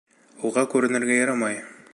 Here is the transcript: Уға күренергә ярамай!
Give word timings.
Уға 0.49 0.63
күренергә 0.71 1.21
ярамай! 1.21 1.65